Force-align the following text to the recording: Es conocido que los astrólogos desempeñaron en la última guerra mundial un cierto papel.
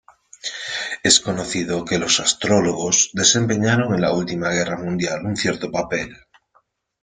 Es 1.03 1.19
conocido 1.19 1.85
que 1.85 1.99
los 1.99 2.19
astrólogos 2.19 3.11
desempeñaron 3.13 3.93
en 3.93 4.01
la 4.01 4.11
última 4.11 4.49
guerra 4.49 4.75
mundial 4.75 5.19
un 5.25 5.35
cierto 5.37 5.69
papel. 5.71 6.17